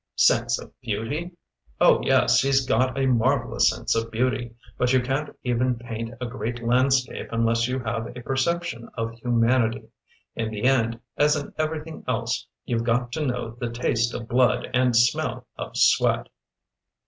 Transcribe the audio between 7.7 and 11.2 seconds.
have a perception of humanity. In the end,